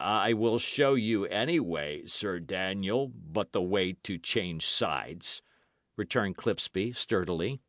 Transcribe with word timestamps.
"I 0.00 0.32
will 0.32 0.58
show 0.58 0.94
you 0.94 1.24
any 1.26 1.60
way, 1.60 2.04
Sir 2.06 2.40
Daniel, 2.40 3.06
but 3.06 3.52
the 3.52 3.62
way 3.62 3.92
to 4.02 4.18
change 4.18 4.66
sides," 4.66 5.40
returned 5.94 6.36
Clipsby, 6.36 6.94
sturdily. 6.94 7.60